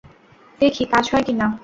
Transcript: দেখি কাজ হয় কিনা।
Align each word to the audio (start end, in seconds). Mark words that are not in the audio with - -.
দেখি 0.59 0.83
কাজ 0.85 1.05
হয় 1.11 1.23
কিনা। 1.27 1.47